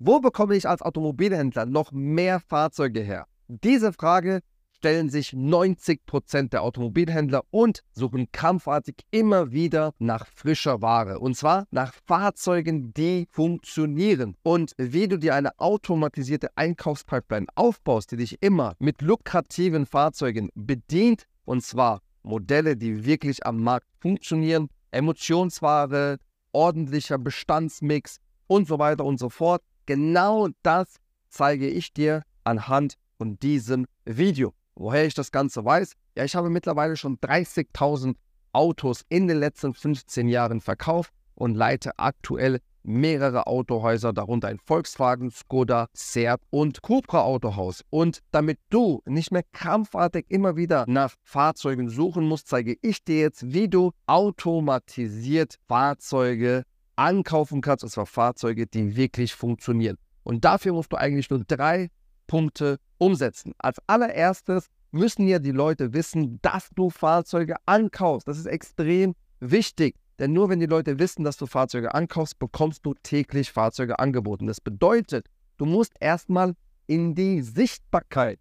Wo 0.00 0.20
bekomme 0.20 0.54
ich 0.54 0.68
als 0.68 0.80
Automobilhändler 0.80 1.66
noch 1.66 1.90
mehr 1.90 2.38
Fahrzeuge 2.38 3.00
her? 3.00 3.26
Diese 3.48 3.92
Frage 3.92 4.42
stellen 4.76 5.10
sich 5.10 5.30
90% 5.30 6.50
der 6.50 6.62
Automobilhändler 6.62 7.42
und 7.50 7.82
suchen 7.90 8.30
krampfartig 8.30 8.94
immer 9.10 9.50
wieder 9.50 9.92
nach 9.98 10.28
frischer 10.28 10.82
Ware. 10.82 11.18
Und 11.18 11.36
zwar 11.36 11.66
nach 11.72 11.92
Fahrzeugen, 12.06 12.94
die 12.94 13.26
funktionieren. 13.32 14.36
Und 14.44 14.72
wie 14.76 15.08
du 15.08 15.18
dir 15.18 15.34
eine 15.34 15.58
automatisierte 15.58 16.50
Einkaufspipeline 16.54 17.48
aufbaust, 17.56 18.12
die 18.12 18.18
dich 18.18 18.40
immer 18.40 18.76
mit 18.78 19.02
lukrativen 19.02 19.84
Fahrzeugen 19.84 20.48
bedient. 20.54 21.24
Und 21.44 21.64
zwar 21.64 22.02
Modelle, 22.22 22.76
die 22.76 23.04
wirklich 23.04 23.44
am 23.44 23.60
Markt 23.64 23.88
funktionieren, 23.98 24.68
Emotionsware, 24.92 26.18
ordentlicher 26.52 27.18
Bestandsmix 27.18 28.20
und 28.46 28.68
so 28.68 28.78
weiter 28.78 29.04
und 29.04 29.18
so 29.18 29.28
fort. 29.28 29.62
Genau 29.88 30.48
das 30.62 30.96
zeige 31.30 31.66
ich 31.66 31.94
dir 31.94 32.22
anhand 32.44 32.96
von 33.16 33.38
diesem 33.38 33.86
Video. 34.04 34.52
Woher 34.74 35.06
ich 35.06 35.14
das 35.14 35.32
Ganze 35.32 35.64
weiß? 35.64 35.94
Ja, 36.14 36.24
ich 36.24 36.36
habe 36.36 36.50
mittlerweile 36.50 36.94
schon 36.94 37.16
30.000 37.16 38.14
Autos 38.52 39.06
in 39.08 39.28
den 39.28 39.38
letzten 39.38 39.72
15 39.72 40.28
Jahren 40.28 40.60
verkauft 40.60 41.14
und 41.34 41.54
leite 41.54 41.98
aktuell 41.98 42.60
mehrere 42.82 43.46
Autohäuser, 43.46 44.12
darunter 44.12 44.48
ein 44.48 44.58
Volkswagen, 44.58 45.30
Skoda, 45.30 45.88
Seat 45.94 46.42
und 46.50 46.82
Cupra 46.82 47.22
Autohaus. 47.22 47.82
Und 47.88 48.20
damit 48.30 48.58
du 48.68 49.00
nicht 49.06 49.32
mehr 49.32 49.44
krampfartig 49.54 50.26
immer 50.28 50.56
wieder 50.56 50.84
nach 50.86 51.14
Fahrzeugen 51.22 51.88
suchen 51.88 52.28
musst, 52.28 52.48
zeige 52.48 52.76
ich 52.82 53.04
dir 53.04 53.20
jetzt, 53.20 53.54
wie 53.54 53.68
du 53.68 53.92
automatisiert 54.06 55.56
Fahrzeuge 55.66 56.64
ankaufen 56.98 57.60
kannst, 57.60 57.84
und 57.84 57.90
zwar 57.90 58.06
Fahrzeuge, 58.06 58.66
die 58.66 58.96
wirklich 58.96 59.34
funktionieren. 59.34 59.96
Und 60.24 60.44
dafür 60.44 60.72
musst 60.72 60.92
du 60.92 60.96
eigentlich 60.96 61.30
nur 61.30 61.44
drei 61.44 61.90
Punkte 62.26 62.78
umsetzen. 62.98 63.52
Als 63.58 63.78
allererstes 63.86 64.66
müssen 64.90 65.26
ja 65.28 65.38
die 65.38 65.52
Leute 65.52 65.92
wissen, 65.92 66.40
dass 66.42 66.70
du 66.74 66.90
Fahrzeuge 66.90 67.56
ankaufst. 67.66 68.26
Das 68.26 68.38
ist 68.38 68.46
extrem 68.46 69.14
wichtig. 69.40 69.96
Denn 70.18 70.32
nur 70.32 70.48
wenn 70.48 70.58
die 70.58 70.66
Leute 70.66 70.98
wissen, 70.98 71.22
dass 71.24 71.36
du 71.36 71.46
Fahrzeuge 71.46 71.94
ankaufst, 71.94 72.38
bekommst 72.38 72.84
du 72.84 72.94
täglich 73.02 73.52
Fahrzeuge 73.52 73.98
angeboten. 73.98 74.46
Das 74.46 74.60
bedeutet, 74.60 75.26
du 75.56 75.66
musst 75.66 75.92
erstmal 76.00 76.54
in 76.86 77.14
die 77.14 77.42
Sichtbarkeit. 77.42 78.40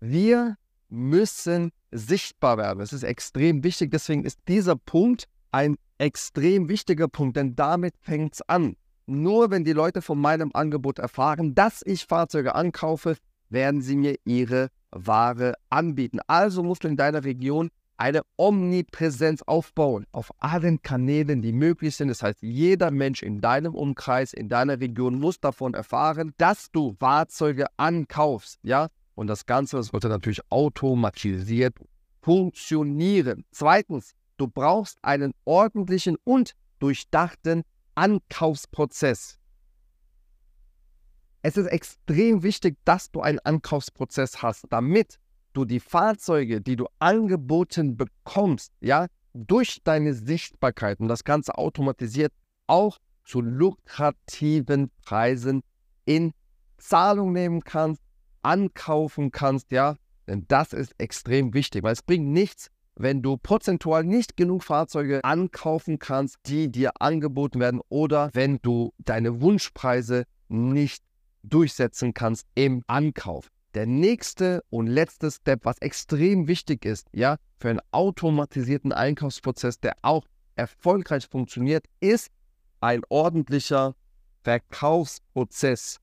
Wir 0.00 0.56
müssen 0.90 1.72
sichtbar 1.90 2.58
werden. 2.58 2.80
Das 2.80 2.92
ist 2.92 3.02
extrem 3.02 3.64
wichtig. 3.64 3.90
Deswegen 3.90 4.24
ist 4.24 4.38
dieser 4.46 4.76
Punkt 4.76 5.26
ein 5.52 5.76
extrem 5.98 6.68
wichtiger 6.68 7.08
Punkt, 7.08 7.36
denn 7.36 7.56
damit 7.56 7.94
fängt 8.00 8.34
es 8.34 8.42
an. 8.42 8.76
Nur 9.06 9.50
wenn 9.50 9.64
die 9.64 9.72
Leute 9.72 10.02
von 10.02 10.20
meinem 10.20 10.50
Angebot 10.52 10.98
erfahren, 10.98 11.54
dass 11.54 11.82
ich 11.84 12.06
Fahrzeuge 12.06 12.54
ankaufe, 12.54 13.16
werden 13.48 13.80
sie 13.80 13.96
mir 13.96 14.16
ihre 14.24 14.68
Ware 14.90 15.54
anbieten. 15.70 16.18
Also 16.26 16.62
musst 16.62 16.84
du 16.84 16.88
in 16.88 16.96
deiner 16.96 17.24
Region 17.24 17.70
eine 17.96 18.22
Omnipräsenz 18.36 19.42
aufbauen 19.42 20.06
auf 20.12 20.30
allen 20.38 20.82
Kanälen, 20.82 21.40
die 21.40 21.52
möglich 21.52 21.96
sind. 21.96 22.08
Das 22.08 22.22
heißt, 22.22 22.42
jeder 22.42 22.90
Mensch 22.90 23.22
in 23.22 23.40
deinem 23.40 23.74
Umkreis, 23.74 24.32
in 24.32 24.48
deiner 24.48 24.80
Region 24.80 25.18
muss 25.18 25.40
davon 25.40 25.74
erfahren, 25.74 26.34
dass 26.36 26.70
du 26.70 26.94
Fahrzeuge 26.98 27.66
ankaufst. 27.76 28.58
Ja, 28.62 28.88
und 29.14 29.28
das 29.28 29.46
Ganze 29.46 29.82
sollte 29.82 30.08
natürlich 30.08 30.40
automatisiert 30.50 31.74
funktionieren. 32.20 33.44
Zweitens, 33.52 34.12
du 34.36 34.48
brauchst 34.48 34.98
einen 35.02 35.32
ordentlichen 35.44 36.16
und 36.24 36.54
durchdachten 36.78 37.62
Ankaufsprozess. 37.94 39.38
Es 41.42 41.56
ist 41.56 41.66
extrem 41.66 42.42
wichtig, 42.42 42.76
dass 42.84 43.10
du 43.10 43.20
einen 43.20 43.38
Ankaufsprozess 43.38 44.42
hast, 44.42 44.64
damit 44.70 45.18
du 45.52 45.64
die 45.64 45.80
Fahrzeuge, 45.80 46.60
die 46.60 46.76
du 46.76 46.86
angeboten 46.98 47.96
bekommst, 47.96 48.72
ja, 48.80 49.06
durch 49.32 49.80
deine 49.84 50.14
Sichtbarkeit 50.14 51.00
und 51.00 51.08
das 51.08 51.24
Ganze 51.24 51.56
automatisiert 51.56 52.32
auch 52.66 52.98
zu 53.24 53.40
lukrativen 53.40 54.90
Preisen 55.02 55.62
in 56.04 56.32
Zahlung 56.78 57.32
nehmen 57.32 57.62
kannst, 57.62 58.02
ankaufen 58.42 59.30
kannst, 59.30 59.70
ja, 59.72 59.96
denn 60.26 60.46
das 60.48 60.72
ist 60.72 60.94
extrem 60.98 61.54
wichtig, 61.54 61.82
weil 61.82 61.92
es 61.92 62.02
bringt 62.02 62.28
nichts, 62.28 62.70
wenn 62.96 63.22
du 63.22 63.36
prozentual 63.36 64.04
nicht 64.04 64.36
genug 64.36 64.64
Fahrzeuge 64.64 65.22
ankaufen 65.22 65.98
kannst, 65.98 66.38
die 66.46 66.70
dir 66.70 66.92
angeboten 67.00 67.60
werden 67.60 67.80
oder 67.88 68.30
wenn 68.32 68.58
du 68.62 68.92
deine 68.98 69.40
Wunschpreise 69.40 70.24
nicht 70.48 71.04
durchsetzen 71.42 72.14
kannst 72.14 72.46
im 72.54 72.82
Ankauf. 72.86 73.48
Der 73.74 73.86
nächste 73.86 74.64
und 74.70 74.86
letzte 74.86 75.30
Step, 75.30 75.64
was 75.64 75.76
extrem 75.78 76.48
wichtig 76.48 76.86
ist, 76.86 77.08
ja, 77.12 77.36
für 77.58 77.68
einen 77.68 77.80
automatisierten 77.90 78.92
Einkaufsprozess, 78.92 79.78
der 79.80 79.94
auch 80.00 80.24
erfolgreich 80.54 81.26
funktioniert, 81.28 81.84
ist 82.00 82.30
ein 82.80 83.02
ordentlicher 83.10 83.94
Verkaufsprozess. 84.44 86.00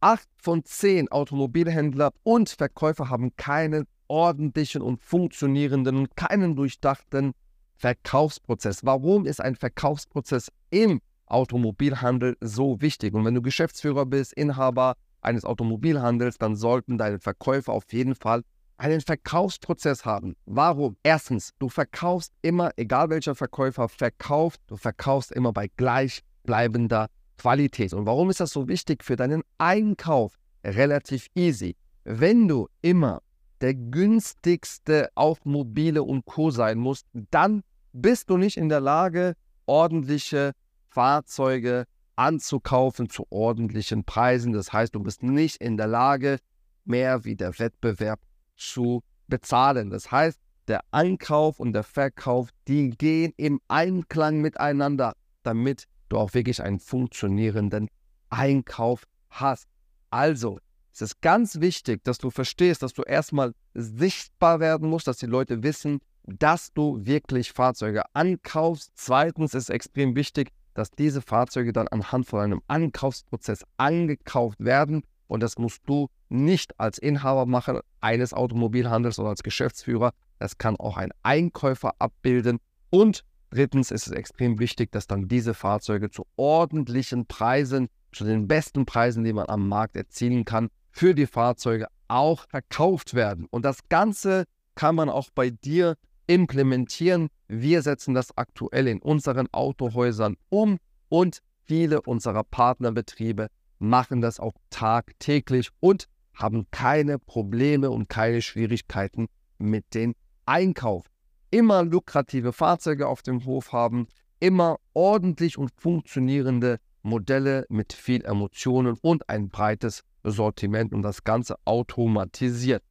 Acht 0.00 0.28
von 0.36 0.64
zehn 0.64 1.10
Automobilhändler 1.10 2.12
und 2.22 2.50
Verkäufer 2.50 3.08
haben 3.08 3.34
keinen 3.36 3.86
ordentlichen 4.08 4.82
und 4.82 5.00
funktionierenden 5.00 5.96
und 5.96 6.16
keinen 6.16 6.56
durchdachten 6.56 7.32
Verkaufsprozess. 7.76 8.84
Warum 8.84 9.26
ist 9.26 9.40
ein 9.40 9.56
Verkaufsprozess 9.56 10.50
im 10.70 11.00
Automobilhandel 11.26 12.36
so 12.40 12.80
wichtig? 12.80 13.14
Und 13.14 13.24
wenn 13.24 13.34
du 13.34 13.42
Geschäftsführer 13.42 14.06
bist, 14.06 14.32
Inhaber 14.32 14.94
eines 15.20 15.44
Automobilhandels, 15.44 16.38
dann 16.38 16.56
sollten 16.56 16.98
deine 16.98 17.18
Verkäufer 17.18 17.72
auf 17.72 17.92
jeden 17.92 18.14
Fall 18.14 18.42
einen 18.76 19.00
Verkaufsprozess 19.00 20.04
haben. 20.04 20.34
Warum? 20.46 20.96
Erstens, 21.02 21.52
du 21.58 21.68
verkaufst 21.68 22.32
immer, 22.42 22.70
egal 22.76 23.10
welcher 23.10 23.34
Verkäufer 23.34 23.88
verkauft, 23.88 24.60
du 24.66 24.76
verkaufst 24.76 25.32
immer 25.32 25.52
bei 25.52 25.68
gleichbleibender 25.76 27.08
Qualität. 27.38 27.92
Und 27.94 28.06
warum 28.06 28.30
ist 28.30 28.40
das 28.40 28.50
so 28.50 28.68
wichtig 28.68 29.04
für 29.04 29.16
deinen 29.16 29.42
Einkauf? 29.58 30.38
Relativ 30.64 31.28
easy. 31.34 31.76
Wenn 32.04 32.48
du 32.48 32.68
immer 32.82 33.20
der 33.64 33.72
günstigste 33.72 35.08
auf 35.14 35.46
Mobile 35.46 36.02
und 36.02 36.26
Co. 36.26 36.50
sein 36.50 36.76
muss, 36.76 37.06
dann 37.30 37.62
bist 37.94 38.28
du 38.28 38.36
nicht 38.36 38.58
in 38.58 38.68
der 38.68 38.80
Lage, 38.80 39.36
ordentliche 39.64 40.52
Fahrzeuge 40.90 41.86
anzukaufen 42.14 43.08
zu 43.08 43.26
ordentlichen 43.30 44.04
Preisen. 44.04 44.52
Das 44.52 44.70
heißt, 44.70 44.94
du 44.94 45.00
bist 45.00 45.22
nicht 45.22 45.62
in 45.62 45.78
der 45.78 45.86
Lage, 45.86 46.40
mehr 46.84 47.24
wie 47.24 47.36
der 47.36 47.58
Wettbewerb 47.58 48.20
zu 48.54 49.02
bezahlen. 49.28 49.88
Das 49.88 50.12
heißt, 50.12 50.38
der 50.68 50.82
Einkauf 50.90 51.58
und 51.58 51.72
der 51.72 51.84
Verkauf, 51.84 52.50
die 52.68 52.90
gehen 52.90 53.32
im 53.38 53.62
Einklang 53.68 54.42
miteinander, 54.42 55.14
damit 55.42 55.84
du 56.10 56.18
auch 56.18 56.34
wirklich 56.34 56.62
einen 56.62 56.80
funktionierenden 56.80 57.88
Einkauf 58.28 59.04
hast. 59.30 59.70
Also, 60.10 60.58
es 60.94 61.02
ist 61.02 61.20
ganz 61.20 61.60
wichtig, 61.60 62.04
dass 62.04 62.18
du 62.18 62.30
verstehst, 62.30 62.82
dass 62.84 62.92
du 62.92 63.02
erstmal 63.02 63.52
sichtbar 63.74 64.60
werden 64.60 64.88
musst, 64.88 65.08
dass 65.08 65.16
die 65.16 65.26
Leute 65.26 65.64
wissen, 65.64 66.00
dass 66.22 66.72
du 66.72 67.04
wirklich 67.04 67.50
Fahrzeuge 67.50 68.04
ankaufst. 68.14 68.92
Zweitens 68.94 69.54
ist 69.54 69.70
extrem 69.70 70.14
wichtig, 70.14 70.50
dass 70.72 70.92
diese 70.92 71.20
Fahrzeuge 71.20 71.72
dann 71.72 71.88
anhand 71.88 72.26
von 72.26 72.40
einem 72.40 72.62
Ankaufsprozess 72.68 73.64
angekauft 73.76 74.60
werden. 74.60 75.02
Und 75.26 75.42
das 75.42 75.58
musst 75.58 75.82
du 75.86 76.10
nicht 76.28 76.78
als 76.78 76.98
Inhaber 76.98 77.44
machen 77.44 77.80
eines 78.00 78.32
Automobilhandels 78.32 79.18
oder 79.18 79.30
als 79.30 79.42
Geschäftsführer. 79.42 80.12
Das 80.38 80.58
kann 80.58 80.76
auch 80.76 80.96
ein 80.96 81.10
Einkäufer 81.24 81.94
abbilden. 81.98 82.60
Und 82.90 83.24
drittens 83.50 83.90
ist 83.90 84.06
es 84.06 84.12
extrem 84.12 84.60
wichtig, 84.60 84.92
dass 84.92 85.08
dann 85.08 85.26
diese 85.26 85.54
Fahrzeuge 85.54 86.08
zu 86.10 86.24
ordentlichen 86.36 87.26
Preisen, 87.26 87.88
zu 88.12 88.24
den 88.24 88.46
besten 88.46 88.86
Preisen, 88.86 89.24
die 89.24 89.32
man 89.32 89.48
am 89.48 89.68
Markt 89.68 89.96
erzielen 89.96 90.44
kann, 90.44 90.68
für 90.94 91.12
die 91.12 91.26
Fahrzeuge 91.26 91.88
auch 92.06 92.46
verkauft 92.48 93.14
werden. 93.14 93.46
Und 93.50 93.64
das 93.64 93.88
Ganze 93.88 94.44
kann 94.76 94.94
man 94.94 95.08
auch 95.08 95.28
bei 95.34 95.50
dir 95.50 95.96
implementieren. 96.28 97.28
Wir 97.48 97.82
setzen 97.82 98.14
das 98.14 98.36
aktuell 98.38 98.86
in 98.86 99.02
unseren 99.02 99.52
Autohäusern 99.52 100.36
um 100.50 100.78
und 101.08 101.40
viele 101.64 102.00
unserer 102.02 102.44
Partnerbetriebe 102.44 103.48
machen 103.80 104.20
das 104.20 104.38
auch 104.38 104.54
tagtäglich 104.70 105.70
und 105.80 106.06
haben 106.32 106.68
keine 106.70 107.18
Probleme 107.18 107.90
und 107.90 108.08
keine 108.08 108.40
Schwierigkeiten 108.40 109.26
mit 109.58 109.94
dem 109.94 110.14
Einkauf. 110.46 111.06
Immer 111.50 111.82
lukrative 111.82 112.52
Fahrzeuge 112.52 113.08
auf 113.08 113.22
dem 113.22 113.44
Hof 113.44 113.72
haben, 113.72 114.06
immer 114.38 114.78
ordentlich 114.94 115.58
und 115.58 115.72
funktionierende 115.76 116.78
Modelle 117.02 117.66
mit 117.68 117.92
viel 117.92 118.24
Emotionen 118.24 118.96
und 119.02 119.28
ein 119.28 119.48
breites 119.48 120.04
Sortiment 120.24 120.92
und 120.92 121.02
das 121.02 121.24
Ganze 121.24 121.56
automatisiert. 121.64 122.82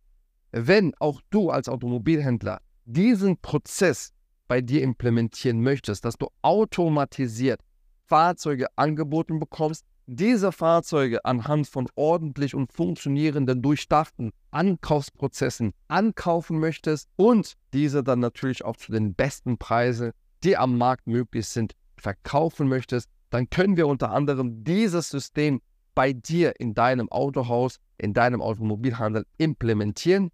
Wenn 0.52 0.94
auch 1.00 1.22
du 1.30 1.50
als 1.50 1.68
Automobilhändler 1.68 2.62
diesen 2.86 3.38
Prozess 3.38 4.14
bei 4.48 4.62
dir 4.62 4.84
implementieren 4.84 5.62
möchtest, 5.62 6.06
dass 6.06 6.16
du 6.18 6.28
automatisiert 6.42 7.60
Fahrzeuge 8.06 8.68
angeboten 8.76 9.40
bekommst, 9.40 9.86
diese 10.06 10.52
Fahrzeuge 10.52 11.24
anhand 11.24 11.68
von 11.68 11.88
ordentlich 11.96 12.54
und 12.56 12.74
funktionierenden, 12.74 13.62
durchdachten 13.62 14.32
Ankaufsprozessen 14.52 15.74
ankaufen 15.88 16.60
möchtest 16.60 17.10
und 17.16 17.54
diese 17.74 18.04
dann 18.04 18.20
natürlich 18.20 18.66
auch 18.66 18.76
zu 18.76 18.92
den 18.92 19.16
besten 19.16 19.58
Preisen, 19.58 20.12
die 20.44 20.58
am 20.58 20.78
Markt 20.78 21.08
möglich 21.08 21.48
sind, 21.48 21.74
verkaufen 21.98 22.68
möchtest, 22.68 23.10
dann 23.30 23.50
können 23.50 23.78
wir 23.78 23.88
unter 23.88 24.12
anderem 24.12 24.64
dieses 24.64 25.10
System 25.10 25.62
bei 25.96 26.14
dir 26.14 26.60
in 26.60 26.74
deinem 26.74 27.10
Autohaus, 27.10 27.80
in 27.98 28.14
deinem 28.14 28.42
Automobilhandel 28.42 29.26
implementieren. 29.38 30.32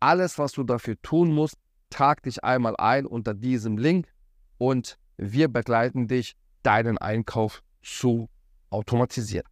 Alles, 0.00 0.38
was 0.38 0.52
du 0.52 0.64
dafür 0.64 1.00
tun 1.02 1.32
musst, 1.32 1.56
trag 1.90 2.22
dich 2.22 2.42
einmal 2.42 2.76
ein 2.76 3.06
unter 3.06 3.34
diesem 3.34 3.76
Link 3.76 4.08
und 4.58 4.98
wir 5.16 5.48
begleiten 5.48 6.08
dich, 6.08 6.34
deinen 6.62 6.98
Einkauf 6.98 7.62
zu 7.82 8.28
automatisieren. 8.70 9.46